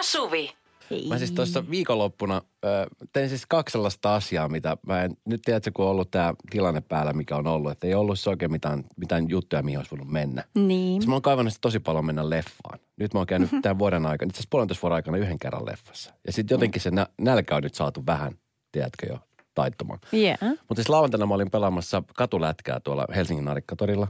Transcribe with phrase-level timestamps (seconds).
[0.00, 0.52] ja Suvi.
[1.08, 2.68] Mä siis tuossa viikonloppuna ö,
[3.12, 6.80] tein siis kaksi sellaista asiaa, mitä mä en, nyt tiedätkö, kun on ollut tämä tilanne
[6.80, 10.08] päällä, mikä on ollut, että ei ollut siis oikein mitään, mitään juttuja, mihin olisi voinut
[10.08, 10.44] mennä.
[10.54, 11.02] Niin.
[11.02, 12.78] Siis mä oon kaivannut tosi paljon mennä leffaan.
[12.96, 16.12] Nyt mä oon käynyt tämän vuoden aikana, itse asiassa puolentoista vuoden aikana yhden kerran leffassa.
[16.26, 18.32] Ja sitten jotenkin se nä- nälkä on nyt saatu vähän,
[18.72, 19.18] tiedätkö jo,
[19.54, 20.00] taittumaan.
[20.14, 20.38] Yeah.
[20.40, 24.08] Mutta siis lauantaina mä olin pelaamassa katulätkää tuolla Helsingin Narikkatorilla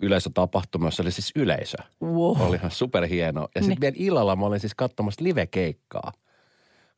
[0.00, 1.76] yleisötapahtuma, jossa oli siis yleisö.
[2.02, 2.40] Wow.
[2.40, 3.48] Oli ihan superhieno.
[3.54, 6.12] Ja sitten vielä illalla mä olin siis katsomassa live-keikkaa.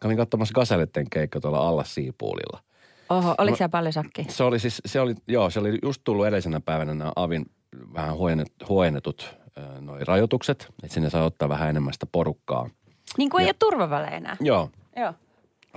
[0.04, 2.60] Mä olin katsomassa Gaseletten keikka tuolla alla Siipuulilla.
[3.10, 4.26] Oho, oliko siellä paljon sakki?
[4.28, 7.46] Se oli siis, se oli, joo, se oli just tullut edellisenä päivänä nämä Avin
[7.94, 12.70] vähän huojennet, huojennetut ö, noi rajoitukset, että sinne saa ottaa vähän enemmän sitä porukkaa.
[13.18, 14.70] Niin kuin ei ole turvavälejä Joo.
[14.96, 15.14] Joo.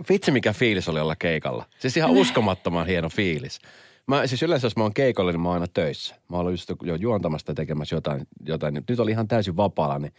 [0.09, 1.66] Vitsi mikä fiilis oli olla keikalla.
[1.80, 3.59] Siis ihan uskomattoman hieno fiilis.
[4.08, 6.16] Mä, siis yleensä jos mä oon keikolla, niin mä oon aina töissä.
[6.30, 8.74] Mä oon just jo juontamasta tekemässä jotain, jotain.
[8.74, 10.14] Nyt- oli ihan täysin vapaalla, niin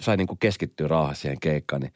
[0.00, 1.82] sai niinku keskittyä rauhassa siihen keikkaan.
[1.82, 1.92] Niin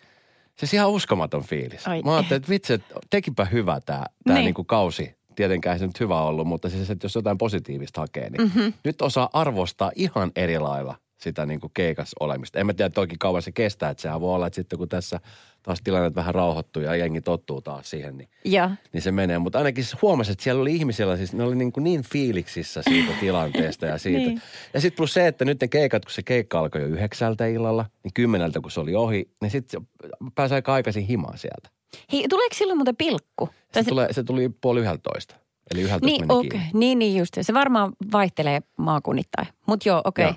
[0.58, 1.88] siis ihan uskomaton fiilis.
[1.88, 4.44] Ai mä ajattelin, että vitsi, että tekipä hyvä tää, tää Niin.
[4.44, 5.14] niinku kausi.
[5.36, 8.72] Tietenkään se nyt hyvä ollut, mutta siis, että jos jotain positiivista hakee, niin mm-hmm.
[8.84, 12.58] nyt osaa arvostaa ihan eri lailla sitä niin kuin keikas olemista.
[12.58, 15.20] En mä tiedä toki kauan se kestää, että sehän voi olla, että sitten kun tässä
[15.62, 18.70] taas tilanne vähän rauhoittuu ja jengi tottuu taas siihen, niin Joo.
[18.92, 19.38] niin se menee.
[19.38, 22.82] Mutta ainakin se huomasi, että siellä oli ihmisillä, siis ne oli niin, kuin niin fiiliksissä
[22.82, 24.18] siitä tilanteesta ja siitä.
[24.18, 24.42] Niin.
[24.74, 27.86] Ja sitten plus se, että nyt ne keikat, kun se keikka alkoi jo yhdeksältä illalla,
[28.04, 29.86] niin kymmeneltä kun se oli ohi, niin sitten
[30.34, 31.68] pääsi aika aikaisin himaan sieltä.
[32.12, 33.48] Hei, tuleeko silloin muuten pilkku?
[33.72, 35.34] Tai Se, tulee, se tuli puoli yhdeltoista.
[35.70, 36.70] Eli yhdeltä Niin, meni kiinni.
[36.74, 37.38] Niin, niin just.
[37.40, 39.46] Se varmaan vaihtelee maakunnittain.
[39.66, 40.24] Mutta joo, okei.
[40.24, 40.34] Joo.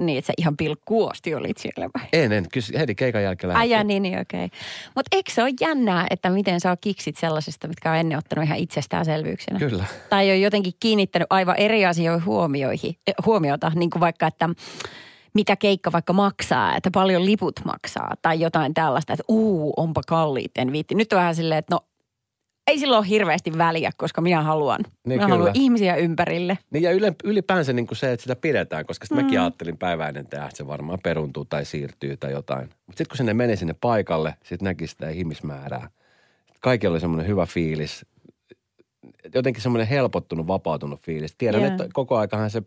[0.00, 2.08] Niin, että sä ihan pilkkuosti olit siellä vai?
[2.12, 2.46] En, en.
[2.52, 3.74] Kyllä heti keikan jälkeen Ai lähdettiin.
[3.74, 4.48] jaa, niin, niin okei.
[4.96, 8.58] Mutta eikö se ole jännää, että miten saa kiksit sellaisista, mitkä on ennen ottanut ihan
[8.58, 9.58] itsestäänselvyyksenä?
[9.58, 9.84] Kyllä.
[10.10, 14.48] Tai on jotenkin kiinnittänyt aivan eri asioihin huomioihin, eh, huomiota, niin kuin vaikka, että
[15.34, 20.52] mitä keikka vaikka maksaa, että paljon liput maksaa tai jotain tällaista, että uu, onpa kalliit,
[20.58, 20.94] en viitti.
[20.94, 21.80] Nyt on vähän silleen, että no
[22.70, 24.80] ei sillä ole hirveästi väliä, koska minä haluan.
[24.82, 25.34] Niin, minä kyllä.
[25.34, 26.58] haluan ihmisiä ympärille.
[26.70, 26.90] Niin ja
[27.24, 29.24] ylipäänsä niin kuin se, että sitä pidetään, koska sitten Mm.
[29.24, 32.62] mäkin ajattelin päivää ennen tehdä, että se varmaan peruntuu tai siirtyy tai jotain.
[32.62, 35.90] Mutta sitten kun sinne meni sinne paikalle, sitten näki sitä ihmismäärää.
[36.60, 38.06] Kaikilla oli semmoinen hyvä fiilis.
[39.34, 41.34] Jotenkin semmoinen helpottunut, vapautunut fiilis.
[41.38, 41.70] Tiedän, Joo.
[41.70, 42.62] että koko aikahan se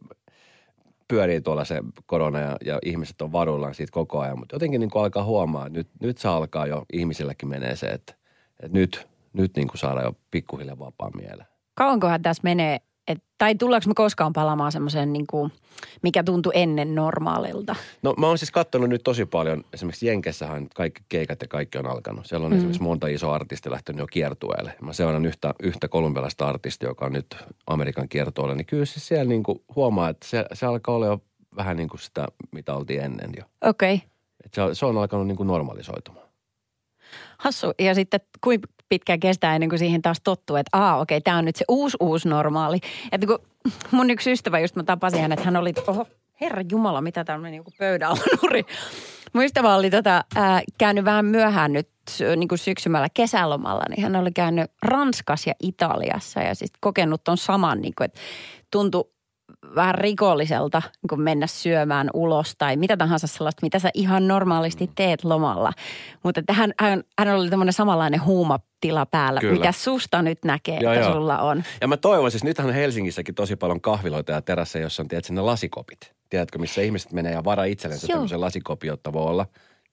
[1.07, 4.39] pyörii tuolla se korona ja, ja ihmiset on varuillaan siitä koko ajan.
[4.39, 7.87] Mutta jotenkin niin kuin alkaa huomaa, että nyt, nyt se alkaa jo, ihmisilläkin menee se,
[7.87, 8.13] että,
[8.59, 11.47] että nyt, nyt niin kuin saadaan jo pikkuhiljaa vapaa mieleen.
[11.75, 15.51] Kauankohan tässä menee, et, tai tullaanko me koskaan palaamaan semmoiseen, niin kuin,
[16.01, 17.75] mikä tuntui ennen normaalilta?
[18.01, 21.85] No mä oon siis katsonut nyt tosi paljon, esimerkiksi Jenkessähän kaikki keikat ja kaikki on
[21.85, 22.25] alkanut.
[22.25, 22.57] Siellä on mm.
[22.57, 24.75] esimerkiksi monta isoa artistia lähtenyt jo kiertueelle.
[24.81, 28.55] Mä seuraan yhtä, yhtä kolumbialaista artistia, joka on nyt Amerikan kiertueella.
[28.55, 31.21] Niin kyllä siis siellä niin kuin huomaa, että se, se alkaa olla jo
[31.55, 33.43] vähän niin kuin sitä, mitä oltiin ennen jo.
[33.69, 33.95] Okei.
[33.95, 34.07] Okay.
[34.45, 36.27] Et se, on- se on alkanut niin kuin normalisoitumaan.
[37.37, 37.67] Hassu.
[37.79, 41.45] Ja sitten kuinka pitkään kestää ennen kuin siihen taas tottuu, että aa okei, tämä on
[41.45, 42.79] nyt se uusi uusi normaali.
[43.11, 43.39] Että kun
[43.91, 46.05] mun yksi ystävä, just mä tapasin hänet, hän oli, oho,
[46.41, 48.65] herra jumala, mitä meni joku pöydän alla nuri.
[49.33, 51.89] Mun ystävä oli tota, ää, käynyt vähän myöhään nyt
[52.35, 57.37] niin kuin syksymällä kesälomalla, niin hän oli käynyt Ranskassa ja Italiassa ja sitten kokenut ton
[57.37, 58.19] saman, niin kuin, että
[58.71, 59.09] tuntui
[59.75, 64.91] vähän rikolliselta niin kuin mennä syömään ulos tai mitä tahansa sellaista, mitä sä ihan normaalisti
[64.95, 65.71] teet lomalla.
[66.23, 69.53] Mutta että hän, hän, hän oli tämmöinen samanlainen huumatila päällä, Kyllä.
[69.53, 71.13] mikä susta nyt näkee, Joo, että joo.
[71.13, 71.63] sulla on.
[71.81, 75.33] Ja mä toivon, siis nythän on Helsingissäkin tosi paljon kahviloita ja terasseja, jossa on, tiedätkö,
[75.33, 76.13] ne lasikopit.
[76.29, 79.45] Tiedätkö, missä ihmiset menee ja varaa itsellensä tämmöisen lasikopin, jotta voi olla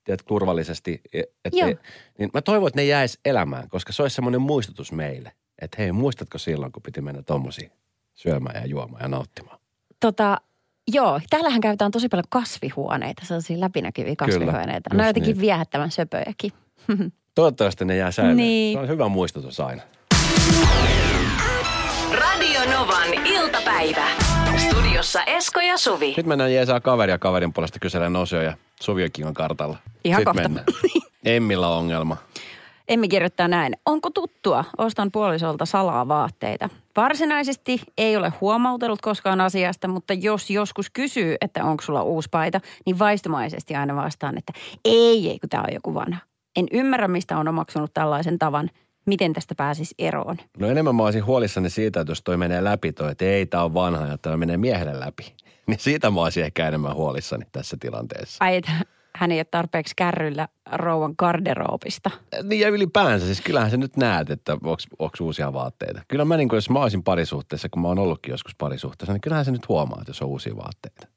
[0.03, 1.01] tiedätkö, turvallisesti.
[1.13, 1.67] Et Joo.
[1.67, 1.77] ei,
[2.17, 5.31] niin mä toivon, että ne jäisi elämään, koska se olisi semmoinen muistutus meille.
[5.61, 7.69] Että hei, muistatko silloin, kun piti mennä tommosia
[8.13, 9.60] syömään ja juomaan ja nauttimaan?
[10.01, 10.37] Tota,
[10.87, 14.71] joo, täällähän käytetään tosi paljon kasvihuoneita, sellaisia läpinäkyviä kasvihuoneita.
[14.73, 15.41] just ne on jotenkin niin.
[15.41, 16.51] viehättävän söpöjäkin.
[17.35, 18.37] Toivottavasti ne jää säilymään.
[18.37, 18.77] Niin.
[18.77, 19.81] Se on hyvä muistutus aina.
[22.11, 24.07] Radio Novan iltapäivä.
[24.57, 26.13] Studiossa Esko ja Suvi.
[26.17, 29.77] Nyt mennään jeesaa kaveria kaverin puolesta kyselemään Osio ja Suviokin on kartalla.
[30.03, 30.49] Ihan Sitten kohta.
[30.49, 30.65] mennään.
[31.35, 32.17] Emmillä on ongelma.
[32.91, 33.73] Emmi kirjoittaa näin.
[33.85, 34.65] Onko tuttua?
[34.77, 36.69] Ostan puolisolta salaa vaatteita.
[36.95, 42.61] Varsinaisesti ei ole huomautellut koskaan asiasta, mutta jos joskus kysyy, että onko sulla uusi paita,
[42.85, 44.53] niin vaistomaisesti aina vastaan, että
[44.85, 46.19] ei, ei kun tämä on joku vanha.
[46.55, 48.69] En ymmärrä, mistä on omaksunut tällaisen tavan.
[49.05, 50.37] Miten tästä pääsisi eroon?
[50.59, 53.63] No enemmän mä olisin huolissani siitä, että jos toi menee läpi toi, että ei, tää
[53.63, 55.33] on vanha ja tämä menee miehelle läpi.
[55.67, 58.37] Niin siitä mä olisin ehkä enemmän huolissani tässä tilanteessa.
[58.45, 58.71] Ai, että
[59.21, 62.11] hän ei ole tarpeeksi kärryllä rouvan garderoopista.
[62.43, 64.77] Niin ja ylipäänsä, siis kyllähän sä nyt näet, että onko
[65.21, 66.01] uusia vaatteita.
[66.07, 69.21] Kyllä mä niin kuin, jos mä olisin parisuhteessa, kun mä oon ollutkin joskus parisuhteessa, niin
[69.21, 71.07] kyllähän sä nyt huomaat, jos on uusia vaatteita.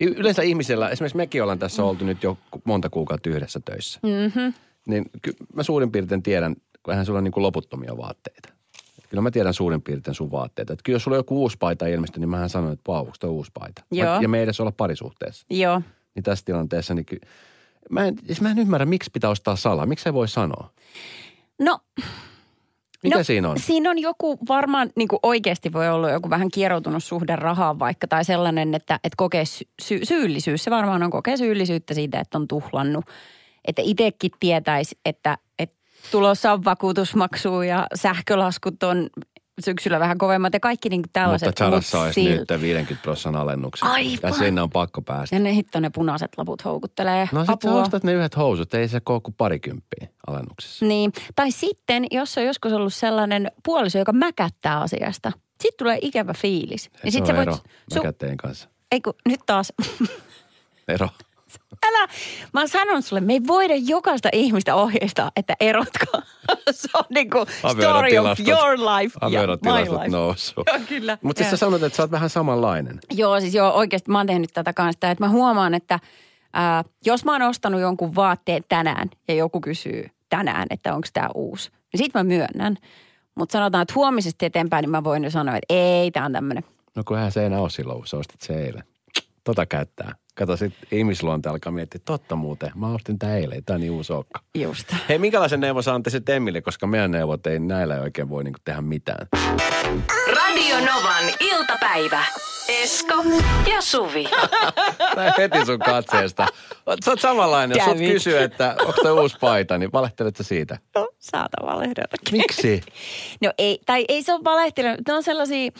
[0.00, 4.00] Yleensä ihmisellä, esimerkiksi mekin ollaan tässä oltu nyt jo monta kuukautta yhdessä töissä.
[4.02, 4.54] Mm-hmm.
[4.86, 5.04] Niin
[5.54, 8.48] mä suurin piirtein tiedän, kun eihän sulla on niin kuin loputtomia vaatteita.
[8.98, 10.72] Et kyllä mä tiedän suurin piirtein sun vaatteita.
[10.72, 13.12] Et kyllä jos sulla on joku uusi paita ilmestynyt, niin mähän sanon, että vau, onko
[13.28, 13.82] uusi paita?
[13.90, 14.06] Joo.
[14.08, 15.46] Vaikka- Ja me ei edes olla parisuhteessa.
[15.50, 15.82] Joo.
[16.16, 17.20] Niin tässä tilanteessa, niin ky-
[17.90, 19.86] mä, en, siis mä en ymmärrä, miksi pitää ostaa salaa.
[19.86, 20.70] Miksi ei voi sanoa?
[21.60, 21.78] No,
[23.02, 23.60] Mitä no, siinä on?
[23.60, 28.08] Siinä on joku varmaan niin kuin oikeasti voi olla joku vähän kieroutunut suhde rahaan vaikka
[28.08, 29.44] tai sellainen, että, että kokee
[29.82, 30.64] sy- syyllisyys.
[30.64, 33.04] Se varmaan on kokee syyllisyyttä siitä, että on tuhlannut.
[33.64, 35.76] Että itsekin tietäisi, että, että
[36.10, 39.10] tulossa on vakuutusmaksu ja sähkölaskut on
[39.60, 41.48] syksyllä vähän kovemmat ja kaikki niin tällaiset.
[41.48, 42.38] Mutta Charassa olisi silti.
[42.38, 43.88] nyt 50 prosentin alennuksia.
[43.88, 44.18] Aivan.
[44.22, 45.36] Ja sinne on pakko päästä.
[45.36, 48.88] Ja ne hitto ne punaiset laput houkuttelee No sit sä ostat ne yhdet housut, ei
[48.88, 50.86] se koko parikymppiä alennuksessa.
[50.86, 51.12] Niin.
[51.34, 55.32] Tai sitten, jos on joskus ollut sellainen puoliso, joka mäkättää asiasta.
[55.62, 56.86] Sitten tulee ikävä fiilis.
[56.94, 57.56] Ei Niin se sit on sä voit, ero
[57.94, 58.68] su, mäkäteen kanssa.
[58.92, 59.72] ei kun, nyt taas.
[60.88, 61.08] Ero.
[61.86, 62.08] Älä,
[62.52, 66.04] mä oon sanonut sulle, me ei voida jokaista ihmistä ohjeistaa, että erotko.
[66.70, 70.08] se on niin kuin story of Avioerotilastot- your life ja my life.
[70.08, 70.66] noussut.
[70.72, 71.18] Joo, kyllä.
[71.22, 72.98] Mutta siis sä sanot, että sä oot vähän samanlainen.
[73.12, 75.98] Joo, siis joo, oikeasti mä oon tehnyt tätä kanssa, että mä huomaan, että
[76.52, 81.28] ää, jos mä oon ostanut jonkun vaatteen tänään ja joku kysyy tänään, että onko tämä
[81.34, 82.76] uusi, niin sit mä myönnän.
[83.34, 86.64] Mutta sanotaan, että huomisesta eteenpäin, niin mä voin jo sanoa, että ei, tämä on tämmöinen.
[86.94, 88.84] No kun eihän se enää ole silloin, sä ostit se eilen.
[89.44, 90.14] Tota käyttää.
[90.38, 94.12] Kato, sit ihmisluonte alkaa miettiä, totta muuten, mä ostin tää eilen, tää on niin uusi
[94.12, 94.40] okka.
[94.54, 94.94] Just.
[95.08, 98.58] Hei, minkälaisen neuvon sä antaisit Emmille, koska meidän neuvot ei näillä ei oikein voi niinku
[98.64, 99.28] tehdä mitään.
[100.34, 102.24] Radio Novan iltapäivä.
[102.68, 103.14] Esko
[103.70, 104.24] ja Suvi.
[105.16, 106.46] Näin heti sun katseesta.
[107.04, 110.78] Sä oot samanlainen, jos sut kysyy, että onko toi uusi paita, niin valehtelet sä siitä.
[110.94, 112.16] No, saata valehdella.
[112.32, 112.80] Miksi?
[113.42, 114.88] No ei, tai ei se ole valehtelu.
[115.08, 115.70] Ne on sellaisia,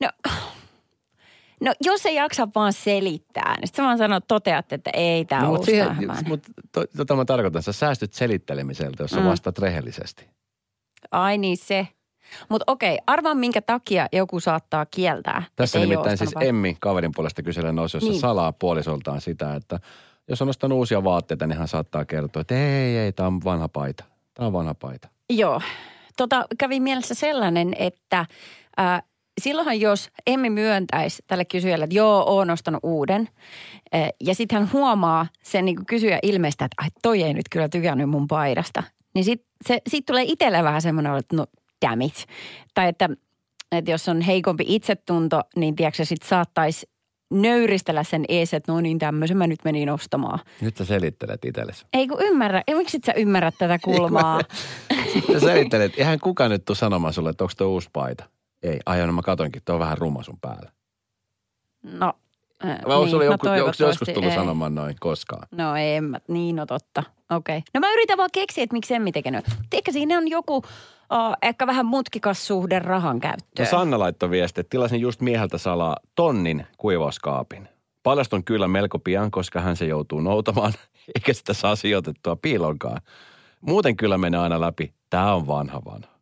[0.00, 0.08] no,
[1.60, 5.52] no jos ei jaksa vaan selittää, niin sitten vaan sanoo, toteat, että ei tämä No,
[5.52, 9.26] no, mutta to, tota mä tarkoitan, sä säästyt selittelemiseltä, jos sä Mm.
[9.26, 10.26] vastaat rehellisesti.
[11.10, 11.88] Ai niin se.
[12.48, 15.42] Mutta okei, arvaa minkä takia joku saattaa kieltää.
[15.56, 18.20] Tässä nimittäin siis vai- Emmi kaverin puolesta kyselen nousi, jossa Niin.
[18.20, 19.80] salaa puolisoltaan sitä, että
[20.28, 23.68] jos on ostanut uusia vaatteita, niin hän saattaa kertoa, että ei, ei, tämä on vanha
[23.68, 24.04] paita.
[24.34, 25.08] Tämä on vanha paita.
[25.30, 25.60] Joo.
[26.16, 28.18] Tota, kävi mielessä sellainen, että
[28.80, 29.02] äh,
[29.40, 33.28] silloinhan jos Emmi myöntäisi tälle kysyjälle, että joo, oon ostanut uuden.
[33.94, 37.68] Äh, ja sitten hän huomaa sen niin kysyjä ilmeistä, että ai toi ei nyt kyllä
[37.68, 38.82] tykännyt mun paidasta.
[39.14, 41.46] Niin sitten sit tulee itselle vähän semmoinen, että no
[41.86, 42.26] damn it.
[42.74, 43.08] Tai että,
[43.72, 46.86] että jos on heikompi itsetunto, niin tiedätkö sitten saattaisi
[47.30, 50.38] nöyristellä sen ees, että no niin tämmöisen mä nyt menin ostamaan.
[50.60, 51.86] Nyt sä selittelet itsellesi.
[51.92, 54.40] Ei kun ymmärrä, ei, miksi et sä ymmärrät tätä kulmaa?
[55.32, 58.24] Sä selittelet, eihän kukaan nyt tule sanomaan sulle, että onko tuo uusi paita.
[58.66, 60.70] Ei, ai no mä katoinkin, tuo on vähän ruma sun päällä.
[61.82, 62.12] No,
[62.64, 64.36] äh, Vai onko sulle no joku, onko joskus tullut ei.
[64.36, 65.48] sanomaan noin koskaan?
[65.50, 67.02] No ei, mä, niin no totta.
[67.30, 67.58] Okei.
[67.58, 67.62] Okay.
[67.74, 69.44] No mä yritän vaan keksiä, että miksi Emmi tekee noin.
[69.72, 70.64] Ehkä siinä on joku uh,
[71.42, 73.68] ehkä vähän mutkikas suhde rahan No käyttöön.
[73.68, 77.68] Sanna laittoi viesti, että tilasin just mieheltä salaa tonnin kuivauskaapin.
[78.02, 80.72] Paljastun kyllä melko pian, koska hän se joutuu noutamaan,
[81.14, 83.00] eikä sitä saa sijoitettua piilonkaan.
[83.60, 84.94] Muuten kyllä menee aina läpi.
[85.10, 86.15] Tämä on vanha vanha.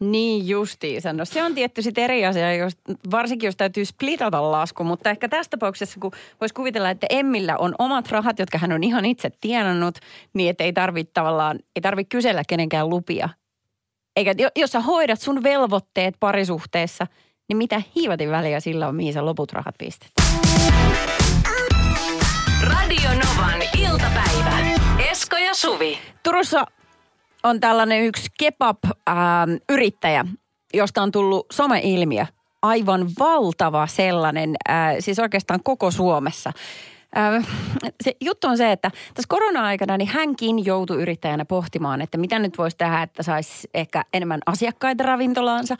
[0.00, 1.12] Niin justiinsa.
[1.12, 2.72] No se on tietty sitten eri asia, jos,
[3.10, 4.84] varsinkin jos täytyy splitata lasku.
[4.84, 8.84] Mutta ehkä tässä tapauksessa, kun voisi kuvitella, että Emmillä on omat rahat, jotka hän on
[8.84, 9.98] ihan itse tienannut,
[10.34, 13.28] niin että ei tarvitse tavallaan, ei tarvitse kysellä kenenkään lupia.
[14.16, 17.06] Eikä, jo- jos sä hoidat sun velvoitteet parisuhteessa,
[17.48, 20.10] niin mitä hiivatin väliä sillä on, mihin sä loput rahat pistät.
[22.62, 24.58] Radio Novan iltapäivä.
[25.10, 25.98] Esko ja Suvi.
[26.22, 26.66] Turussa
[27.42, 30.24] on tällainen yksi kebab-yrittäjä,
[30.74, 32.26] josta on tullut some-ilmiö.
[32.62, 36.52] Aivan valtava sellainen, ää, siis oikeastaan koko Suomessa.
[37.14, 37.42] Ää,
[38.04, 42.58] se juttu on se, että tässä korona-aikana niin hänkin joutui yrittäjänä pohtimaan, että mitä nyt
[42.58, 45.76] voisi tehdä, että saisi ehkä enemmän asiakkaita ravintolaansa.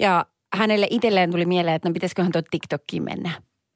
[0.00, 3.30] Ja hänelle itselleen tuli mieleen, että no pitäisiköhän tuo TikTokkiin mennä.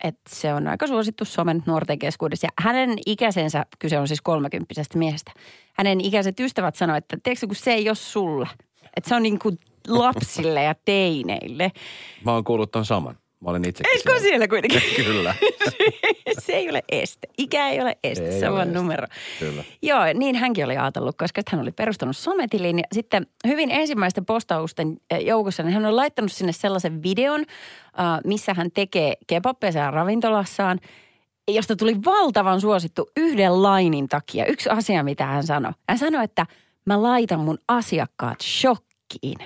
[0.05, 2.47] Että se on aika suosittu somen nuorten keskuudessa.
[2.47, 5.33] Ja hänen ikäisensä, kyse on siis kolmekymppisestä miehestä,
[5.73, 8.49] hänen ikäiset ystävät sanoivat, että tiedätkö, kun se ei ole sulle.
[8.97, 9.59] Että se on niin kuin
[9.89, 11.73] lapsille ja teineille.
[12.25, 13.17] Mä oon kuullut ton saman.
[13.45, 14.83] Mä olen itsekin Eikö siellä kuitenkin?
[15.05, 15.35] Kyllä.
[16.47, 17.29] se ei ole este.
[17.39, 19.07] Ikä ei ole este, Ei se on numero.
[19.39, 19.65] Kyllä.
[19.83, 22.79] Joo, niin hänkin oli ajatellut, koska hän oli perustanut sometilin.
[22.79, 28.21] Ja sitten hyvin ensimmäisten postausten eh, joukossa, niin hän on laittanut sinne sellaisen videon, äh,
[28.25, 30.81] missä hän tekee kebabbeja siellä ravintolassaan,
[31.49, 34.47] josta tuli valtavan suosittu yhden lainin takia.
[34.47, 35.73] Yksi asia, mitä hän sanoi.
[35.89, 36.47] Hän sanoi, että
[36.87, 39.39] mä laitan mun asiakkaat shokkiin.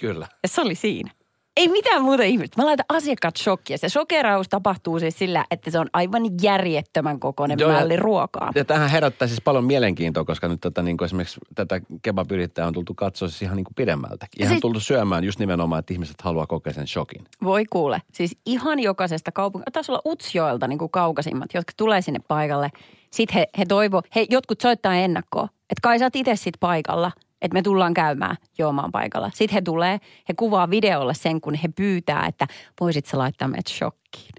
[0.00, 0.26] Kyllä.
[0.42, 1.10] Ja se oli siinä.
[1.56, 2.62] Ei mitään muuta ihmistä.
[2.62, 3.78] Mä laitan asiakkaat shokkia.
[3.78, 8.52] Se sokeraus tapahtuu siis sillä, että se on aivan järjettömän kokoinen Joo, mälli ruokaa.
[8.54, 12.74] Ja tähän herättää siis paljon mielenkiintoa, koska nyt tätä, niin kuin esimerkiksi tätä kebabyrittäjää on
[12.74, 14.42] tultu katsoa siis ihan niin kuin pidemmältäkin.
[14.42, 17.24] Ihan Siis- tultu syömään just nimenomaan, että ihmiset haluaa kokea sen shokin.
[17.44, 18.02] Voi kuule.
[18.12, 22.70] Siis ihan jokaisesta kaupungista, taisi olla Utsjoelta niin kuin kaukaisimmat, jotka tulee sinne paikalle.
[23.10, 27.12] Sitten he, he toivoo, he jotkut soittaa ennakkoon, että kai sä oot itse sit paikalla,
[27.42, 29.30] että me tullaan käymään juomaan paikalla.
[29.34, 32.46] Sitten he tulee, he kuvaa videolle sen, kun he pyytää, että
[32.80, 34.30] voisit sä laittaa meidät shokkiin.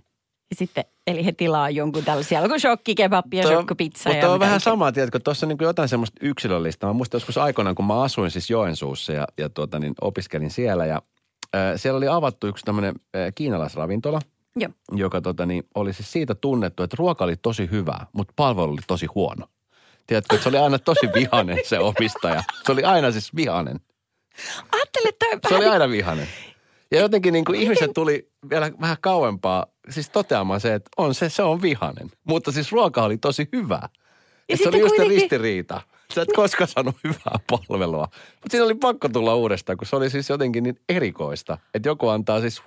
[0.50, 4.10] Ja sitten, eli he tilaa jonkun tällaisia, joku shokkikebabbi ja shokkipizza.
[4.10, 6.88] Mutta on vähän sama, tiedätkö, tuossa on niin jotain semmoista yksilöllistä.
[6.88, 10.86] Mä muistan joskus aikoinaan, kun mä asuin siis Joensuussa ja, ja tuota, niin opiskelin siellä
[10.86, 11.01] ja
[11.55, 14.22] äh, siellä oli avattu yksi tämmöinen äh, kiinalaisravintola,
[14.55, 14.72] Joo.
[14.91, 18.81] joka tota, niin, oli siis siitä tunnettu, että ruoka oli tosi hyvää, mutta palvelu oli
[18.88, 19.48] tosi huono.
[20.12, 22.44] Tiedätkö, että se oli aina tosi vihanen se omistaja.
[22.65, 23.80] Se oli aina siis vihanen.
[24.72, 26.27] Ajattele, että on Se oli aina vihanen.
[26.91, 31.30] Ja jotenkin niin kuin ihmiset tuli vielä vähän kauempaa siis toteamaan se, että on se,
[31.30, 32.12] se on vihanen.
[32.24, 33.89] Mutta siis ruoka oli tosi hyvää.
[34.50, 35.82] Ja se oli just kuitenkin- ristiriita.
[36.13, 38.08] Sä et koskaan saanut hyvää palvelua.
[38.13, 41.58] Mutta siinä oli pakko tulla uudestaan, kun se oli siis jotenkin niin erikoista.
[41.74, 42.62] Että joku antaa siis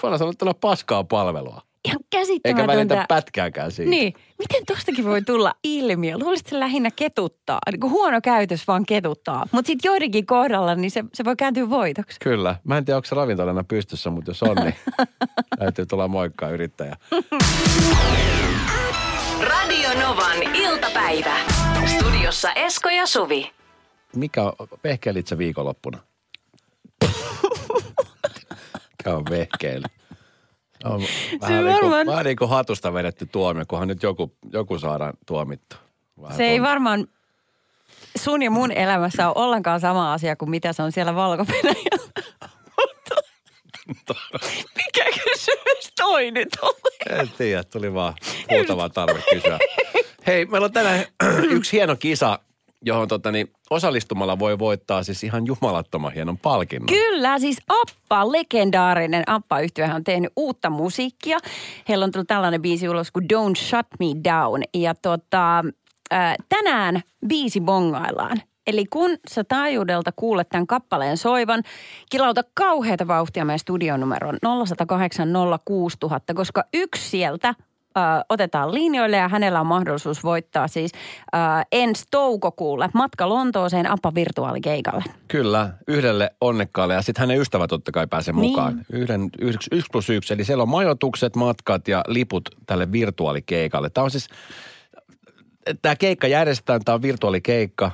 [0.00, 1.62] suoraan sanottuna paskaa palvelua.
[1.84, 2.94] Ihan Eikä käsittämätöntä.
[2.94, 3.90] välitä pätkääkään siitä.
[3.90, 6.18] Niin, miten tostakin voi tulla ilmiö?
[6.18, 7.58] Luulisit, että se lähinnä ketuttaa.
[7.70, 9.46] Niin kuin huono käytös vaan ketuttaa.
[9.52, 12.20] Mutta sitten joidenkin kohdalla, niin se, se voi kääntyä voitoksi.
[12.20, 12.56] Kyllä.
[12.64, 14.74] Mä en tiedä, onko se ravintolana pystyssä, mutta jos on, niin
[15.58, 16.96] täytyy tulla moikkaa yrittäjä.
[19.40, 21.36] Radio Novan iltapäivä.
[21.86, 23.50] Studiossa Esko ja Suvi.
[24.16, 24.52] Mikä on,
[24.84, 25.98] vehkeilit sä viikonloppuna?
[28.98, 29.82] Mikä on vehkeily?
[30.88, 31.02] Se on
[31.40, 35.12] vähän, niin kuin, varmaan- vähän niin kuin hatusta vedetty tuomio, kunhan nyt joku, joku saadaan
[35.26, 35.76] tuomittu.
[36.22, 37.06] Vähän Se ei tuon- varmaan
[38.16, 41.44] sun ja mun elämässä ole ollenkaan sama asia kuin mitä se on siellä valko
[44.76, 47.18] mikä kysymys toi nyt oli?
[47.20, 48.14] En tiedä, tuli vaan
[48.50, 49.58] huutava tarve kysyä.
[50.26, 51.04] Hei, meillä on tänään
[51.56, 52.38] yksi hieno kisa,
[52.84, 56.86] johon tota, niin, osallistumalla voi voittaa siis ihan jumalattoman hienon palkinnon.
[56.86, 61.38] Kyllä, siis Appa, legendaarinen appa yhtiöhän on tehnyt uutta musiikkia.
[61.88, 64.62] Heillä on tullut tällainen biisi ulos kuin Don't Shut Me Down.
[64.74, 65.64] Ja tota,
[66.10, 68.42] ää, tänään biisi bongaillaan.
[68.66, 71.62] Eli kun sä taajuudelta kuulet tämän kappaleen soivan,
[72.10, 75.28] kilauta kauheita vauhtia meidän studionumeroon 0108
[75.64, 77.54] 06000, koska yksi sieltä
[77.96, 80.92] ö, otetaan linjoille ja hänellä on mahdollisuus voittaa siis
[81.34, 81.38] ö,
[81.72, 85.04] ensi toukokuulle matka Lontooseen Appa virtuaalikeikalle.
[85.28, 88.50] Kyllä, yhdelle onnekkaalle ja sitten hänen ystävät totta kai pääsee Niin.
[88.50, 88.86] mukaan.
[88.92, 93.90] Yhden, yksi, yksi plus yksi, eli siellä on majoitukset, matkat ja liput tälle virtuaalikeikalle.
[93.90, 94.28] Tämä on siis,
[95.82, 97.90] tämä keikka järjestetään, tämä on virtuaalikeikka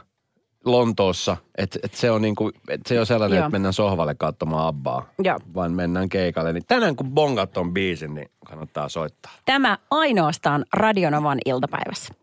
[0.65, 1.37] Lontoossa.
[1.59, 3.47] Että et se on niinku, et se ei ole sellainen, Joo.
[3.47, 5.39] että mennään sohvalle katsomaan Abbaa, Joo.
[5.55, 6.53] vaan mennään keikalle.
[6.53, 9.33] Niin tänään kun bongat on biisin, niin kannattaa soittaa.
[9.45, 12.15] Tämä ainoastaan Radionovan iltapäivässä.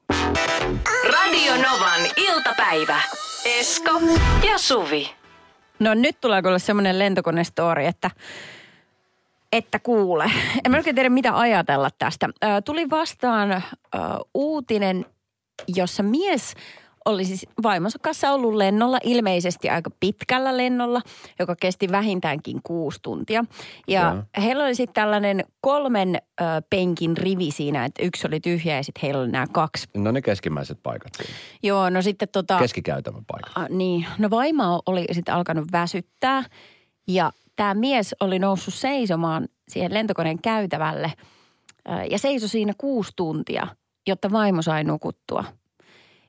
[1.13, 3.01] Radio Novan iltapäivä.
[3.45, 3.91] Esko
[4.47, 5.09] ja Suvi.
[5.79, 8.11] No nyt tulee kuule semmoinen lentokonestori, että,
[9.51, 10.31] että kuule.
[10.65, 12.29] En mä oikein tiedä mitä ajatella tästä.
[12.43, 13.61] Ö, tuli vastaan ö,
[14.33, 15.05] uutinen,
[15.67, 16.53] jossa mies
[17.07, 21.01] oli siis vaimonsa kanssa ollut lennolla, ilmeisesti aika pitkällä lennolla,
[21.39, 23.45] joka kesti vähintäänkin kuusi tuntia.
[23.87, 24.43] Ja Joo.
[24.43, 29.01] heillä oli sitten tällainen kolmen ö, penkin rivi siinä, että yksi oli tyhjä ja sitten
[29.01, 29.87] heillä oli nämä kaksi.
[29.97, 31.33] No ne keskimmäiset paikat siinä.
[31.63, 32.59] Joo, no sitten tota...
[32.59, 33.51] Keskikäytävän paikat.
[33.55, 36.43] A, niin, no vaimo oli sitten alkanut väsyttää
[37.07, 41.13] ja tämä mies oli noussut seisomaan siihen lentokoneen käytävälle
[41.89, 43.67] ö, ja seisoi siinä kuusi tuntia,
[44.07, 45.43] jotta vaimo sai nukuttua.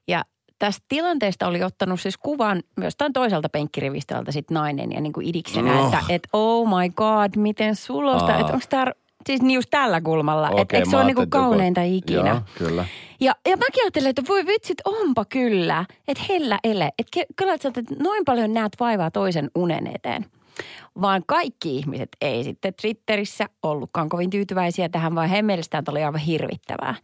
[0.08, 0.24] Ja
[0.58, 5.26] tästä tilanteesta oli ottanut siis kuvan myös tämän toiselta penkkirivistöltä sitten nainen ja niin kuin
[5.26, 5.84] idiksenä, No.
[5.84, 8.40] että et, oh my god, miten sulosta, Aa.
[8.40, 8.92] että onko tämä
[9.26, 11.48] siis niin just tällä kulmalla, että Okei, eikö se ole niin kuin ajattelin, että joku-
[11.48, 12.28] kauneinta ikinä.
[12.30, 12.84] Joo, kyllä.
[13.20, 16.90] Ja, ja mäkin ajattelin, että voi vitsit, onpa kyllä, että hellä ele.
[16.98, 20.26] Että ke- kyllä että että noin paljon näet vaivaa toisen unen eteen.
[21.00, 26.20] Vaan kaikki ihmiset ei sitten Twitterissä ollutkaan kovin tyytyväisiä tähän, vaan he mielestään oli aivan
[26.20, 26.94] hirvittävää.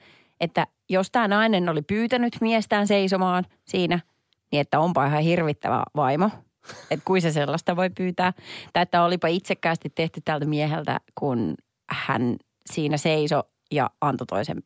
[0.40, 4.00] Että jos tämä nainen oli pyytänyt miestään seisomaan siinä,
[4.52, 6.30] niin että onpa ihan hirvittävä vaimo.
[6.90, 8.32] Että kuin se sellaista voi pyytää.
[8.72, 11.54] Tai että olipa itsekkäästi tehty tältä mieheltä, kun
[11.90, 12.36] hän
[12.72, 14.62] siinä seiso ja antoi toisen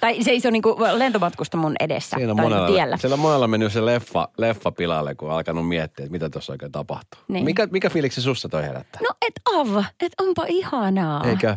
[0.00, 2.96] tai se on niinku lentomatkusta mun edessä Siinä on tai monella, niinku tiellä.
[2.96, 6.52] siellä on monella mennyt se leffa, leffa pilalle, kun on alkanut miettiä, että mitä tuossa
[6.52, 7.20] oikein tapahtuu.
[7.28, 7.44] Niin.
[7.44, 9.00] Mikä, mikä fiiliksi sussa toi herättää?
[9.02, 11.24] No et avva, et onpa ihanaa.
[11.24, 11.56] Eikö?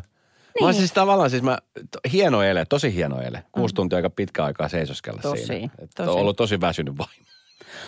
[0.59, 0.67] Niin.
[0.67, 1.57] Mä siis tavallaan siis mä,
[1.91, 3.43] to- hieno ele, tosi hieno ele.
[3.51, 5.69] Kuusi tuntia aika pitkä aikaa seisoskella Tosi, siinä.
[5.79, 6.09] Et tosi.
[6.09, 7.13] Ollut tosi väsynyt vaimo.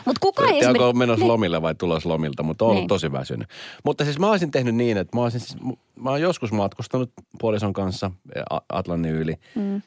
[0.05, 0.93] Mutta kuka ei esimerkiksi...
[0.93, 2.88] menossa lomille vai tulos lomilta, mutta on ollut Niin.
[2.88, 3.48] tosi väsynyt.
[3.84, 5.57] Mutta siis mä olisin tehnyt niin, että mä olisin siis,
[6.00, 8.12] mä oon joskus matkustanut puolison kanssa
[8.50, 9.36] A- Atlantin yli.
[9.56, 9.82] Mm.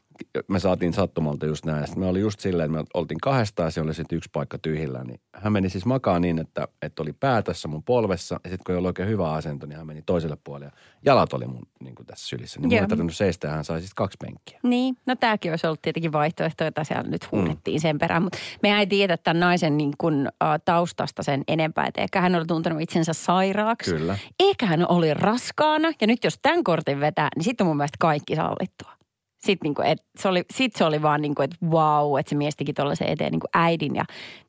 [0.48, 1.86] Me saatiin sattumalta just näin.
[1.86, 4.58] Sitten me oli just silleen, että me oltiin kahdesta ja se oli sitten yksi paikka
[4.58, 5.04] tyhjillä.
[5.04, 8.64] Niin hän meni siis makaa niin, että, että oli pää tässä mun polvessa ja sitten
[8.66, 10.66] kun ei ollut oikein hyvä asento, niin hän meni toiselle puolelle.
[10.66, 10.72] Ja
[11.04, 12.60] jalat oli mun niin kuin tässä sylissä.
[12.60, 12.82] Niin mun Joo.
[12.82, 14.60] ei tarvinnut seistä ja hän sai siis kaksi penkkiä.
[14.62, 18.22] Niin, no tämäkin olisi ollut tietenkin vaihtoehto, jota siellä nyt huudettiin sen perään.
[18.22, 21.86] Mutta me ei tiedä tämän naisen niin kuin, uh, taustasta sen enempää.
[21.86, 23.94] Että ehkä hän oli tuntenut itsensä sairaaksi.
[23.94, 24.18] Kyllä.
[24.40, 25.92] Ehkä hän oli raskaana.
[26.00, 28.92] Ja nyt jos tämän kortin vetää, niin sitten on mun mielestä kaikki sallittua.
[29.38, 32.30] Sitten niin kuin, et se oli, sit se oli vaan niin kuin, että vau, että
[32.30, 34.04] se mies teki tuollaisen eteen niin kuin äidin ja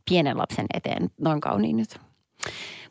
[0.09, 1.99] pienen lapsen eteen noin kauniin nyt.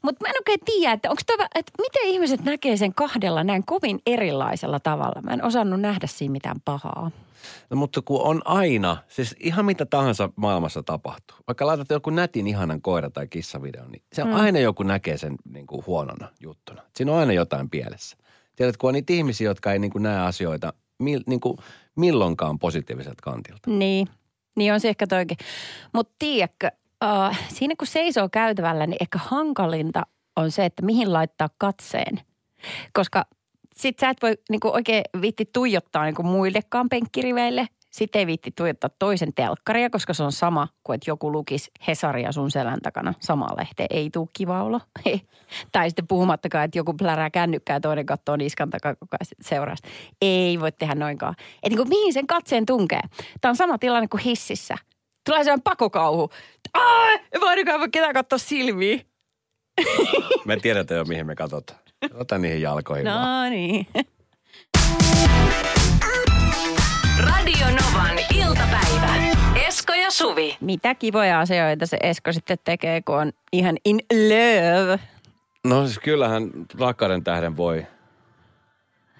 [0.02, 3.64] Mutta mä en oikein tiedä, että, onko tämä, että miten ihmiset näkee sen kahdella näin
[3.66, 5.22] kovin erilaisella tavalla.
[5.22, 7.10] Mä en osannut nähdä siinä mitään pahaa.
[7.70, 11.36] No mutta kun on aina, siis ihan mitä tahansa maailmassa tapahtuu.
[11.46, 14.34] Vaikka laitat joku nätin ihanan koira tai kissavideon, niin se on mm.
[14.34, 16.82] aina joku näkee sen niin kuin huonona juttuna.
[16.96, 18.16] Siinä on aina jotain pielessä.
[18.58, 21.56] Tiedät, kun on niitä ihmisiä, jotka ei niin kuin näe asioita mil, niin kuin
[21.96, 23.70] milloinkaan positiiviselta kantilta.
[23.70, 24.08] Niin,
[24.56, 25.36] niin on se ehkä toikin.
[25.94, 26.70] Mutta tiedätkö,
[27.04, 32.20] uh, siinä kun seisoo käytävällä, niin ehkä hankalinta on se, että mihin laittaa katseen.
[32.92, 33.26] Koska
[33.76, 37.66] sit sä et voi niinku oikein viitti tuijottaa niinku muillekaan penkkiriveille.
[37.98, 42.32] Sitten ei viitti tuijottaa toisen telkkaria, koska se on sama kuin että joku lukisi Hesaria
[42.32, 43.14] sun selän takana.
[43.20, 44.80] Samaa lehteä ei tuu kiva olo.
[45.72, 49.74] tai sitten puhumattakaan, että joku plärää kännykkää ja toinen katsoo niskan takaa koko ajan seuraa.
[50.22, 51.34] Ei voi tehdä noinkaan.
[51.38, 53.00] Että niinku, mihin sen katseen tunkee?
[53.40, 54.74] Tämä on sama tilanne kuin hississä.
[55.24, 56.30] Tulee sellainen pakokauhu.
[56.74, 59.06] Ai, voidakaan voi ketään katsoa silmiin.
[60.44, 61.80] Me tiedetään jo, mihin me katsotaan.
[62.14, 63.44] Ota niihin jalkoihin vaan.
[63.44, 63.86] No niin.
[67.48, 69.14] Radio Novan iltapäivä.
[69.66, 70.56] Esko ja Suvi.
[70.60, 75.00] Mitä kivoja asioita se Esko sitten tekee, kun on ihan in love.
[75.64, 77.86] No siis kyllähän rakkauden tähden voi,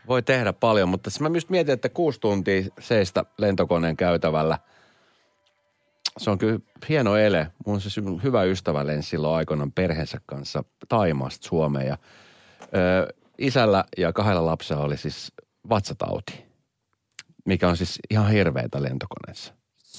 [0.08, 4.58] voi tehdä paljon, mutta siis mä myös mietin, että kuusi tuntia seistä lentokoneen käytävällä.
[6.18, 7.52] Se on kyllä hieno ele.
[7.66, 11.98] Mun siis hyvä ystävä lensi silloin aikoinaan perheensä kanssa Taimaasta Suomeen ja
[12.62, 15.32] ö, isällä ja kahdella lapsella oli siis
[15.68, 16.47] vatsatauti,
[17.48, 19.54] mikä on siis ihan hirveetä lentokoneessa.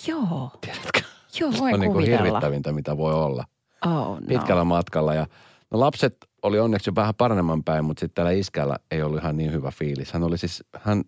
[0.07, 1.01] Joo, Tiedätkö?
[1.39, 3.45] joo Se voin on niin kuin hirvittävintä, mitä voi olla
[3.85, 4.21] Oh, no.
[4.27, 5.13] pitkällä matkalla.
[5.13, 5.27] Ja
[5.71, 9.37] no lapset oli onneksi jo vähän paranemman päin, mutta sitten täällä iskällä ei ollut ihan
[9.37, 10.11] niin hyvä fiilis.
[10.13, 11.03] Hän oli siis, hän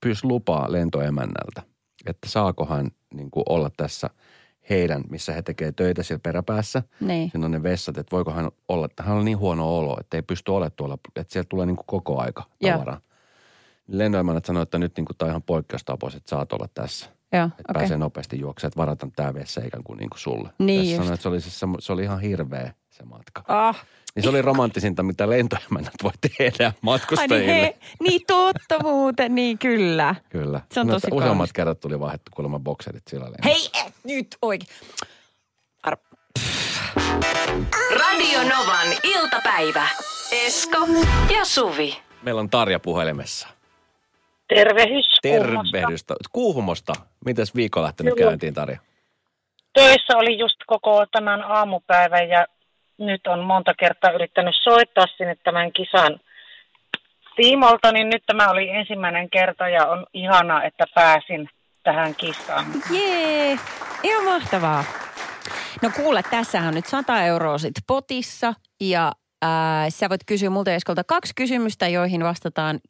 [0.00, 1.62] pyysi lupaa lentoemännältä,
[2.06, 4.10] että saako hän niin kuin olla tässä
[4.70, 6.82] heidän, missä he tekee töitä siellä peräpäässä.
[7.00, 7.30] Niin.
[7.30, 10.16] Siinä on ne vessat, että voiko hän olla, että hän on niin huono olo, että
[10.16, 12.96] ei pysty olemaan tuolla, että sieltä tulee niin kuin koko aika Joo.
[13.88, 17.06] Lentoemännät sanoi, että nyt niin kuin tämä on ihan poikkeustapaus, että saat olla tässä.
[17.32, 17.74] Joo, Että okei.
[17.80, 20.50] pääsee nopeasti juoksemaan, että varataan tämä vessa ikään kuin, niin kuin sulle.
[20.58, 23.42] Niin Tässä sanoi, että se oli, siis, semmo- se oli ihan hirveä se matka.
[23.48, 23.86] Ah.
[24.14, 27.38] Niin se oli romanttisinta, mitä lentoemännät voi tehdä Ai matkustajille.
[27.52, 30.14] niin, he, niin totta muuten, niin kyllä.
[30.28, 30.60] Kyllä.
[30.72, 33.44] Se on No, tosi Useammat kerrat tuli vaihdettu kuulemma bokserit sillä lennolla.
[33.44, 34.70] Hei, et nyt oikein.
[35.82, 35.96] Ar-
[38.00, 39.88] Radio Novan iltapäivä.
[40.32, 40.78] Esko
[41.34, 41.98] ja Suvi.
[42.22, 43.48] Meillä on Tarja puhelimessa.
[44.54, 45.06] Tervehdys.
[45.22, 45.72] Kuhmosta.
[45.72, 46.14] Tervehdystä.
[46.32, 46.92] Kuuhumosta.
[47.24, 48.28] Mites viikko lähtenyt Joo.
[48.28, 48.78] käyntiin, Tarja?
[49.72, 52.46] Töissä oli just koko tämän aamupäivän ja
[52.98, 56.20] nyt on monta kertaa yrittänyt soittaa sinne tämän kisan
[57.36, 61.48] tiimolta, niin nyt tämä oli ensimmäinen kerta ja on ihanaa, että pääsin
[61.82, 62.66] tähän kisaan.
[62.90, 63.58] Jee,
[64.02, 64.84] ihan mahtavaa.
[65.82, 70.70] No kuule, tässähän on nyt 100 euroa sit potissa ja ää, sä voit kysyä multa
[70.70, 72.80] Eskolta kaksi kysymystä, joihin vastataan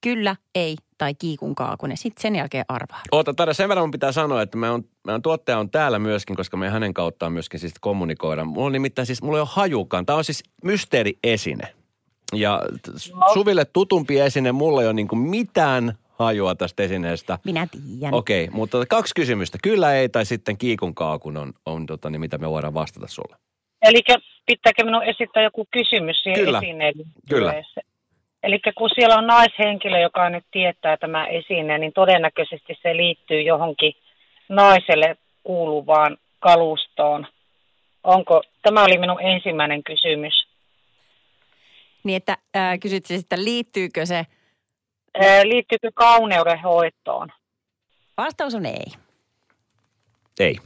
[0.00, 1.96] kyllä, ei tai kiikun kaakunen.
[1.96, 3.00] Sitten sen jälkeen arvaa.
[3.12, 6.56] Oota, Tarja, sen verran mun pitää sanoa, että meidän, meidän tuottaja on täällä myöskin, koska
[6.56, 8.48] me hänen kauttaan myöskin siis kommunikoidaan.
[8.48, 10.06] Mulla on nimittäin siis, mulla ei ole hajukaan.
[10.06, 11.74] Tämä on siis mysteeriesine.
[12.34, 12.62] Ja
[13.34, 17.38] Suville tutumpi esine, mulla ei ole niin mitään hajua tästä esineestä.
[17.44, 18.14] Minä tiedän.
[18.14, 19.58] Okei, okay, mutta kaksi kysymystä.
[19.62, 23.36] Kyllä ei tai sitten kiikun kaakun on, on tota, niin mitä me voidaan vastata sulle.
[23.82, 24.00] Eli
[24.46, 26.58] pitääkö minun esittää joku kysymys siihen Kyllä.
[26.58, 26.94] esineen?
[27.30, 27.54] Kyllä.
[28.42, 33.92] Eli kun siellä on naishenkilö, joka nyt tietää tämä esine, niin todennäköisesti se liittyy johonkin
[34.48, 37.26] naiselle kuuluvaan kalustoon.
[38.04, 40.48] Onko, tämä oli minun ensimmäinen kysymys.
[42.04, 44.26] Niin että ää, kysyt siis, että liittyykö se?
[45.20, 47.28] Ää, Liittyykö kauneuden hoitoon?
[48.16, 48.84] Vastaus on ei.
[50.40, 50.56] Ei.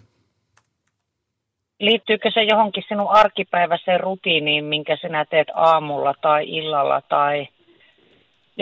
[1.81, 7.49] Liittyykö se johonkin sinun arkipäiväiseen rutiiniin, minkä sinä teet aamulla tai illalla tai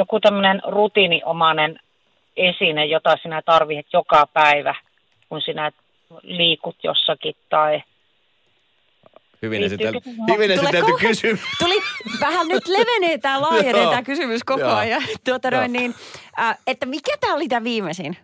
[0.00, 1.78] joku tämmöinen rutiiniomainen
[2.36, 4.74] esine, jota sinä tarvitset joka päivä,
[5.28, 5.72] kun sinä
[6.22, 7.82] liikut jossakin tai
[9.42, 10.00] Hyvin esitelty,
[10.32, 11.40] hyvin esitelty kysymys.
[11.58, 11.78] Tuli
[12.20, 15.02] vähän nyt levenee tämä laajenee tämä kysymys koko ajan.
[15.28, 15.94] Tuota noin niin,
[16.40, 18.16] äh, että mikä tämä oli tämä viimeisin?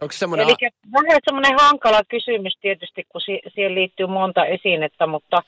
[0.00, 0.46] Onko se semmoinen...
[0.46, 5.42] Eli vähän semmoinen hankala kysymys tietysti, kun si- siihen liittyy monta esinettä, mutta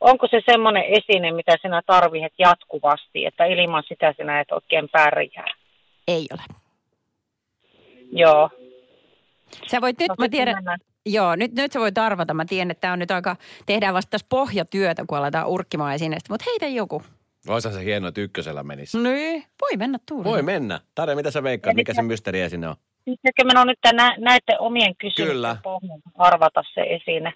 [0.00, 5.46] onko se semmoinen esine, mitä sinä tarvitset jatkuvasti, että ilman sitä sinä et oikein pärjää?
[6.08, 6.42] Ei ole.
[8.12, 8.50] Joo.
[9.70, 10.78] Sä voit nyt, No, mä tiedän, mennään.
[11.06, 12.34] joo, nyt, nyt sä voit arvata.
[12.34, 16.32] Mä tiedän, että tämä on nyt aika, tehdään vasta tässä pohjatyötä, kun aletaan urkkimaan esineestä.
[16.32, 17.02] Mutta heitä joku.
[17.48, 18.98] Olisi se hienoa, että ykkösellä menisi.
[18.98, 20.24] Niin, voi mennä Tuuli.
[20.24, 20.80] Voi mennä.
[20.94, 21.76] Tarja, mitä sä veikkaat?
[21.76, 22.76] Mikä se mysteeri esine on?
[23.04, 27.32] Pitäisikö minun nyt nä- näiden omien kysymysten pohjalta arvata se esine?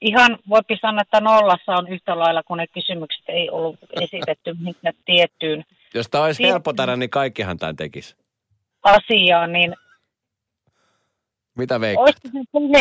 [0.00, 4.94] Ihan voipi sanoa, että nollassa on yhtä lailla, kun ne kysymykset ei ollut esitetty mihinkään
[5.04, 8.16] tiettyyn Jos tämä olisi helppo Tarja, niin kaikkihan tämän tekisi.
[8.82, 9.74] asiaan, niin
[11.58, 12.16] Mitä veikkaat?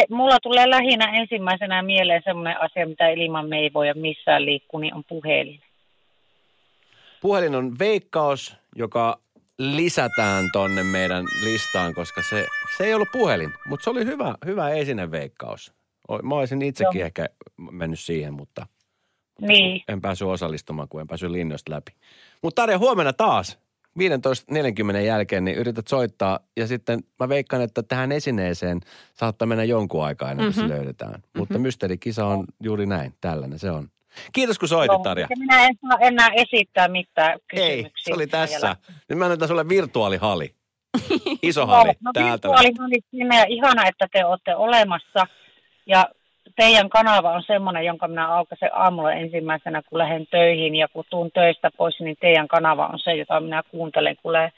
[0.09, 4.93] Mulla tulee lähinnä ensimmäisenä mieleen semmoinen asia, mitä ilman me ei voida missään liikkua, niin
[4.93, 5.61] on puhelin.
[7.21, 9.19] Puhelin on veikkaus, joka
[9.57, 12.45] lisätään tonne meidän listaan, koska se,
[12.77, 15.69] se ei ollut puhelin, mutta se oli hyvä, hyvä esineveikkaus.
[15.69, 15.84] O-
[16.23, 17.05] Mä olisin itsekin Joo.
[17.05, 17.25] ehkä
[17.71, 18.67] mennyt siihen, mutta
[19.41, 21.91] Niin, en päässyt osallistumaan, kun en päässyt linjoista läpi.
[22.41, 23.59] Mutta Tarja, huomenna taas
[23.99, 28.79] 15.40 jälkeen niin yrität soittaa ja sitten mä veikkaan, että tähän esineeseen
[29.13, 30.71] saattaa mennä jonkun aikaa ennen kuin Mhm.
[30.71, 31.23] se löydetään.
[31.37, 33.89] Mutta mysteerikisa on juuri näin, tällainen se on.
[34.33, 35.27] Kiitos kun soitit, Tarja.
[35.29, 37.75] Ja minä en saa enää esittää mitään kysymyksiä.
[37.85, 38.59] Ei, se oli tässä.
[38.61, 38.75] vielä.
[39.09, 40.55] Nyt mä annan sulle virtuaalihali.
[41.41, 42.31] Iso hali, No, no täältä.
[42.31, 45.27] virtuaalihallit sinne ja ihana, että te olette olemassa.
[45.85, 46.05] Ja
[46.55, 50.75] teidän kanava on semmoinen, jonka minä aukaisen aamulla ensimmäisenä, kun lähden töihin.
[50.75, 54.51] Ja kun tuun töistä pois, niin teidän kanava on se, jota minä kuuntelen, kun lähden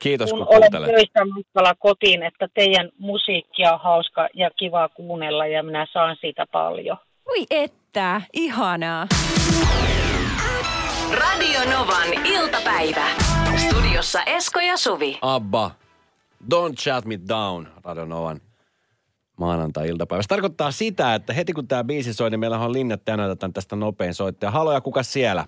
[0.00, 0.90] Kiitos kun kun olen kuuntelet.
[0.90, 6.46] töistä matkalla kotiin, että teidän musiikkia on hauska ja kiva kuunnella ja minä saan siitä
[6.52, 6.96] paljon.
[7.26, 9.06] Voi että, ihanaa.
[11.10, 13.04] Radio Novan iltapäivä.
[13.56, 15.18] Studiossa Esko ja Suvi.
[15.22, 15.70] Abba,
[16.54, 18.51] Don't Shut Me Down, Radonovan maanantai-iltapäivä.
[20.22, 23.76] Se tarkoittaa sitä, että heti kun tämä biisi soi, niin meillä on linjat otetaan tästä
[23.76, 24.50] nopein soittaja.
[24.50, 25.46] Haloja, kuka siellä?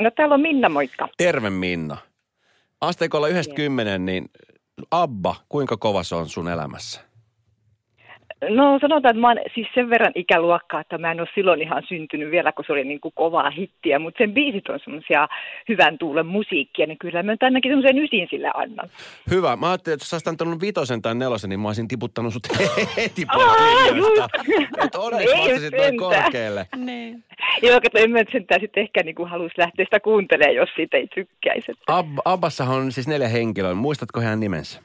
[0.00, 1.08] No täällä on Minna, moikka.
[1.16, 1.96] Terve Minna.
[2.80, 4.30] Asteikolla yhdestä kymmenen, niin
[4.90, 7.09] Abba, kuinka kova se on sun elämässä?
[8.48, 11.82] No sanotaan, että mä oon siis sen verran ikäluokkaa, että mä en ole silloin ihan
[11.88, 15.28] syntynyt vielä, kun se oli niin kuin kovaa hittiä, mutta sen biisit on semmoisia
[15.68, 18.88] hyvän tuulen musiikkia, niin kyllä mä nyt ainakin semmoisen ysin sille annan.
[19.30, 19.56] Hyvä.
[19.56, 22.42] Mä ajattelin, että jos sä olisit antanut vitosen tai nelosen, niin mä olisin tiputtanut sut
[22.96, 23.52] heti pois.
[24.84, 26.66] Että onneksi No vastasit noin korkealle.
[26.76, 27.24] Niin.
[27.62, 30.96] Joo, kato, en mä sentään sitten ehkä niin kuin haluaisi lähteä sitä kuuntelemaan, jos siitä
[30.96, 31.72] ei tykkäisi.
[31.72, 33.74] Että- Ab, Abbassahan on siis neljä henkilöä.
[33.74, 34.80] Muistatko hän nimensä?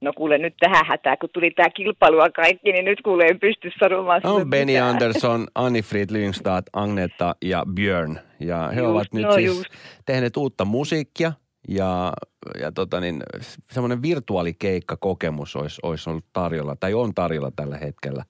[0.00, 3.70] No kuule nyt tähän hätään, kun tuli tämä kilpailua kaikki, niin nyt kuule en pysty
[3.80, 4.90] sanomaan On Benny mitään.
[4.90, 8.18] Andersson, Anni-Frid Lyngstad, Agneta ja Björn.
[8.40, 9.70] Ja he Just, ovat nyt no siis just.
[10.06, 11.32] tehneet uutta musiikkia
[11.68, 12.12] ja,
[12.60, 13.22] ja tota niin,
[13.72, 18.24] semmoinen virtuaalikeikkakokemus olisi, olisi ollut tarjolla, tai on tarjolla tällä hetkellä.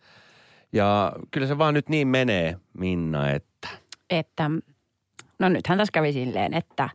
[0.72, 3.68] Ja kyllä se vaan nyt niin menee, Minna, että
[4.10, 4.50] Että,
[5.38, 6.88] no nythän tässä kävi silleen, että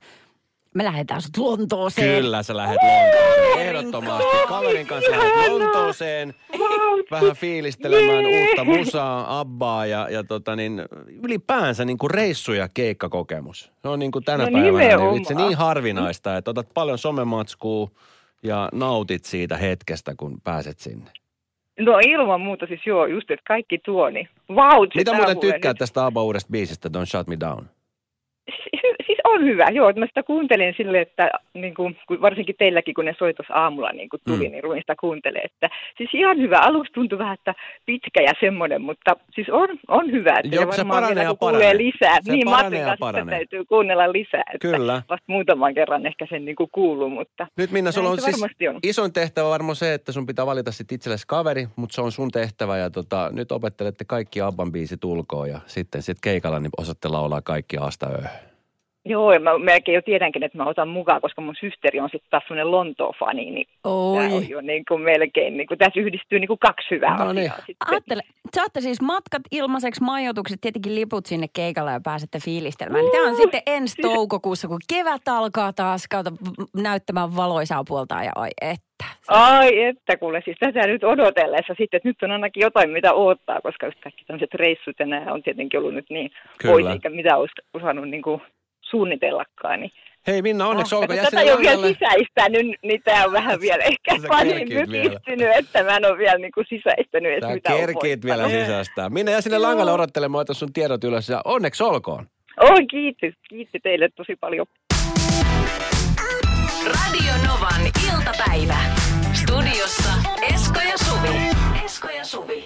[0.75, 2.21] me lähdetään sut Lontooseen.
[2.21, 3.67] kyllä sä lähdet Lontooseen.
[3.67, 6.33] Ehdottomasti kaverin kanssa lähdet Lontooseen.
[7.11, 10.81] vähän fiilistelemään uutta musaa, abbaa ja, ja tota niin,
[11.23, 13.71] ylipäänsä niin kuin reissu- ja keikkakokemus.
[13.81, 17.87] Se on niin kuin tänä No päivänä niin itse niin harvinaista, että otat paljon somematskua
[18.43, 21.11] ja nautit siitä hetkestä, kun pääset sinne.
[21.79, 24.87] No ilman muuta siis joo, just että kaikki tuo, niin vau.
[24.95, 27.65] Mitä muuten nyt- tästä Abba uudesta biisistä Don't Shut Me Down?
[29.33, 29.89] On hyvä, joo.
[29.89, 33.89] että Mä sitä kuuntelin sille, että niin kuin, varsinkin teilläkin, kun ne soi tuossa aamulla
[33.91, 34.51] niin kuin tuli, Mm.
[34.51, 35.45] niin ruin sitä kuuntelemaan.
[35.45, 36.57] Että, siis ihan hyvä.
[36.59, 37.53] Aluksi tuntui vähän, että
[37.85, 40.39] pitkä ja semmoinen, mutta siis on, on hyvä.
[40.43, 41.77] Että Joo, se paranee vielä, ja paranee.
[41.77, 42.17] lisää.
[42.23, 43.35] Se niin, paranee ja paranee.
[43.35, 44.43] täytyy kuunnella lisää.
[44.53, 45.01] Että Kyllä.
[45.09, 48.79] Vasta muutaman kerran ehkä sen niin kuin kuuluu, mutta Nyt Minna, sulla on siis on.
[48.83, 52.31] isoin tehtävä varmaan se, että sun pitää valita sit itsellesi kaveri, mutta se on sun
[52.31, 57.07] tehtävä ja tota, nyt opettelette kaikki Abban biisit ulkoa ja sitten sit keikalla niin osatte
[57.07, 58.50] laulaa kaikki aasta öö.
[59.05, 62.29] Joo, ja mä melkein jo tiedänkin, että mä otan mukaan, koska mun systeri on sitten
[62.29, 64.23] taas semmoinen Lontoon-fani, niin Oi.
[64.23, 67.33] Tämä on jo niin kuin melkein, niin kuin, tässä yhdistyy niin kuin kaksi hyvää No
[67.33, 67.51] niin.
[67.51, 67.65] asiaa.
[67.65, 67.87] Sitten.
[67.91, 68.21] Ajattele,
[68.55, 73.05] saatte siis matkat ilmaiseksi, majoitukset, tietenkin liput sinne keikalle ja pääsette fiilistelemään.
[73.11, 76.31] Tämä on sitten ensi toukokuussa, kun kevät alkaa taas kautta
[76.75, 79.05] näyttämään valoisaa puoltaan ja ai että.
[79.27, 83.61] Ai että kuule, siis tätä nyt odotellessa sitten, että nyt on ainakin jotain, mitä odottaa,
[83.61, 86.73] koska just kaikki tämmöiset reissut ja nämä on tietenkin ollut nyt niin Kyllä.
[86.73, 88.41] pois, eikä mitä olisi osannut niin kuin
[88.91, 89.91] suunnitellakaan, niin
[90.27, 91.17] Hei Minna, onneksi olkoon.
[91.17, 94.85] Jää Tätä ei ole vielä sisäistänyt, niin tämä on vähän vielä ehkä pahin vielä.
[94.85, 98.49] mykistynyt, että mä en ole vielä niin kuin sisäistänyt, että Sä mitä on kerkiit vielä
[98.49, 99.09] sisäistää.
[99.09, 102.25] Minna, jää sinne langalle odottelemaan, että sun tiedot ylös ja onneksi olkoon.
[102.61, 103.33] Oh, kiitos.
[103.49, 104.65] Kiitos teille tosi paljon.
[106.87, 107.81] Radio Novan
[108.13, 108.77] iltapäivä.
[109.33, 110.13] Studiossa
[110.53, 111.37] Esko ja Suvi.
[111.85, 112.60] Esko ja Suvi.